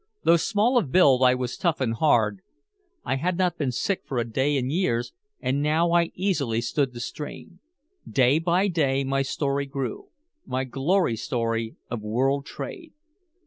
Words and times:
Though 0.23 0.35
small 0.37 0.79
of 0.79 0.91
build 0.91 1.21
I 1.21 1.35
was 1.35 1.55
tough 1.57 1.79
and 1.79 1.93
hard, 1.93 2.41
I 3.05 3.17
had 3.17 3.37
not 3.37 3.59
been 3.59 3.71
sick 3.71 4.01
for 4.03 4.17
a 4.17 4.25
day 4.27 4.57
in 4.57 4.71
years, 4.71 5.13
and 5.39 5.61
now 5.61 5.91
I 5.91 6.11
easily 6.15 6.59
stood 6.59 6.93
the 6.93 6.99
strain. 6.99 7.59
Day 8.09 8.39
by 8.39 8.67
day 8.67 9.03
my 9.03 9.21
story 9.21 9.67
grew, 9.67 10.07
my 10.43 10.63
glory 10.63 11.17
story 11.17 11.75
of 11.91 12.01
world 12.01 12.47
trade. 12.47 12.93